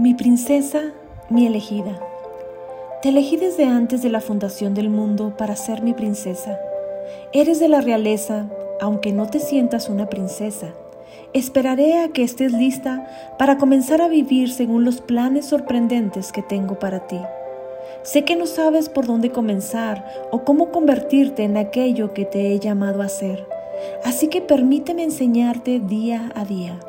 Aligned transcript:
Mi 0.00 0.14
princesa, 0.14 0.94
mi 1.28 1.46
elegida. 1.46 2.00
Te 3.02 3.10
elegí 3.10 3.36
desde 3.36 3.66
antes 3.66 4.00
de 4.00 4.08
la 4.08 4.22
fundación 4.22 4.72
del 4.72 4.88
mundo 4.88 5.36
para 5.36 5.56
ser 5.56 5.82
mi 5.82 5.92
princesa. 5.92 6.58
Eres 7.34 7.60
de 7.60 7.68
la 7.68 7.82
realeza, 7.82 8.48
aunque 8.80 9.12
no 9.12 9.26
te 9.26 9.40
sientas 9.40 9.90
una 9.90 10.08
princesa. 10.08 10.68
Esperaré 11.34 11.98
a 11.98 12.08
que 12.08 12.22
estés 12.22 12.54
lista 12.54 13.06
para 13.38 13.58
comenzar 13.58 14.00
a 14.00 14.08
vivir 14.08 14.50
según 14.50 14.86
los 14.86 15.02
planes 15.02 15.44
sorprendentes 15.44 16.32
que 16.32 16.40
tengo 16.40 16.78
para 16.78 17.06
ti. 17.06 17.20
Sé 18.02 18.24
que 18.24 18.36
no 18.36 18.46
sabes 18.46 18.88
por 18.88 19.06
dónde 19.06 19.32
comenzar 19.32 20.06
o 20.32 20.44
cómo 20.44 20.70
convertirte 20.70 21.42
en 21.42 21.58
aquello 21.58 22.14
que 22.14 22.24
te 22.24 22.54
he 22.54 22.58
llamado 22.58 23.02
a 23.02 23.10
ser, 23.10 23.46
así 24.02 24.28
que 24.28 24.40
permíteme 24.40 25.02
enseñarte 25.02 25.78
día 25.78 26.32
a 26.34 26.46
día. 26.46 26.80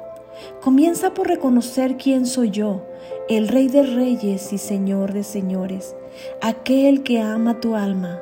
Comienza 0.62 1.14
por 1.14 1.28
reconocer 1.28 1.98
quién 1.98 2.26
soy 2.26 2.52
yo, 2.52 2.82
el 3.30 3.48
Rey 3.48 3.68
de 3.68 3.84
Reyes 3.84 4.54
y 4.54 4.58
Señor 4.58 5.14
de 5.14 5.23
Señores, 5.23 5.95
aquel 6.41 7.04
que 7.04 7.20
ama 7.20 7.59
tu 7.59 7.76
alma. 7.76 8.22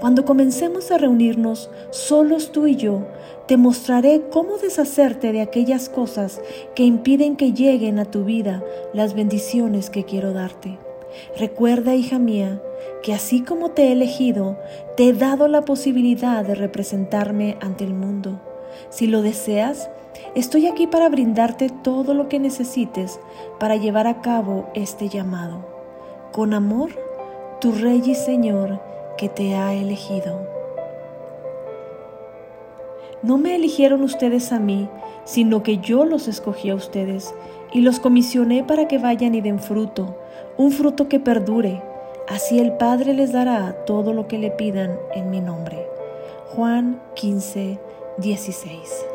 Cuando 0.00 0.24
comencemos 0.24 0.90
a 0.90 0.98
reunirnos 0.98 1.70
solos 1.90 2.52
tú 2.52 2.66
y 2.66 2.76
yo, 2.76 3.06
te 3.46 3.56
mostraré 3.56 4.22
cómo 4.30 4.58
deshacerte 4.58 5.32
de 5.32 5.40
aquellas 5.40 5.88
cosas 5.88 6.40
que 6.74 6.84
impiden 6.84 7.36
que 7.36 7.52
lleguen 7.52 7.98
a 7.98 8.04
tu 8.04 8.24
vida 8.24 8.62
las 8.92 9.14
bendiciones 9.14 9.90
que 9.90 10.04
quiero 10.04 10.32
darte. 10.32 10.78
Recuerda, 11.38 11.94
hija 11.94 12.18
mía, 12.18 12.60
que 13.02 13.12
así 13.12 13.42
como 13.42 13.70
te 13.70 13.84
he 13.88 13.92
elegido, 13.92 14.58
te 14.96 15.08
he 15.08 15.12
dado 15.12 15.48
la 15.48 15.62
posibilidad 15.62 16.44
de 16.44 16.54
representarme 16.54 17.56
ante 17.60 17.84
el 17.84 17.94
mundo. 17.94 18.40
Si 18.90 19.06
lo 19.06 19.22
deseas, 19.22 19.90
Estoy 20.34 20.66
aquí 20.66 20.86
para 20.86 21.08
brindarte 21.08 21.68
todo 21.68 22.14
lo 22.14 22.28
que 22.28 22.38
necesites 22.38 23.20
para 23.58 23.76
llevar 23.76 24.06
a 24.06 24.20
cabo 24.20 24.68
este 24.74 25.08
llamado. 25.08 25.64
Con 26.32 26.54
amor, 26.54 26.90
tu 27.60 27.72
Rey 27.72 28.02
y 28.04 28.14
Señor 28.14 28.80
que 29.16 29.28
te 29.28 29.56
ha 29.56 29.74
elegido. 29.74 30.46
No 33.20 33.36
me 33.36 33.56
eligieron 33.56 34.02
ustedes 34.02 34.52
a 34.52 34.60
mí, 34.60 34.88
sino 35.24 35.64
que 35.64 35.78
yo 35.78 36.04
los 36.04 36.28
escogí 36.28 36.70
a 36.70 36.76
ustedes 36.76 37.34
y 37.72 37.80
los 37.80 37.98
comisioné 37.98 38.62
para 38.62 38.86
que 38.86 38.98
vayan 38.98 39.34
y 39.34 39.40
den 39.40 39.58
fruto, 39.58 40.16
un 40.56 40.70
fruto 40.70 41.08
que 41.08 41.18
perdure. 41.18 41.82
Así 42.28 42.60
el 42.60 42.72
Padre 42.72 43.14
les 43.14 43.32
dará 43.32 43.84
todo 43.86 44.12
lo 44.12 44.28
que 44.28 44.38
le 44.38 44.50
pidan 44.50 44.96
en 45.14 45.30
mi 45.30 45.40
nombre. 45.40 45.84
Juan 46.54 47.02
15, 47.14 47.78
16. 48.18 49.06